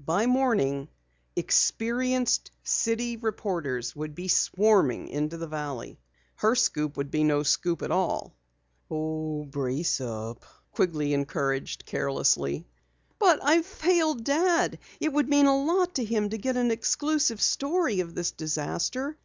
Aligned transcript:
By 0.00 0.24
morning 0.24 0.88
experienced 1.36 2.50
city 2.62 3.18
reporters 3.18 3.88
and 3.88 3.92
photographers 3.92 3.96
would 4.18 4.30
swarm 4.30 4.90
into 4.90 5.36
the 5.36 5.46
valley. 5.46 6.00
Her 6.36 6.54
scoop 6.54 6.96
would 6.96 7.10
be 7.10 7.22
no 7.22 7.42
scoop 7.42 7.82
at 7.82 7.90
all. 7.90 8.34
"Oh, 8.90 9.44
brace 9.44 10.00
up," 10.00 10.46
Quigley 10.72 11.12
encouraged 11.12 11.84
carelessly. 11.84 12.66
"But 13.18 13.40
I've 13.44 13.66
failed 13.66 14.24
Dad. 14.24 14.78
It 15.00 15.12
would 15.12 15.28
mean 15.28 15.44
a 15.44 15.54
lot 15.74 15.96
to 15.96 16.04
him 16.06 16.30
to 16.30 16.38
get 16.38 16.56
an 16.56 16.70
exclusive 16.70 17.42
story 17.42 18.00
of 18.00 18.14
this 18.14 18.30
disaster. 18.30 19.18